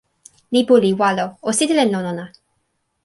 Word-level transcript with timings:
lipu 0.53 0.75
li 0.83 0.91
walo. 1.01 1.25
o 1.47 1.49
sitelen 1.57 1.89
lon 1.93 2.05
ona. 2.11 2.25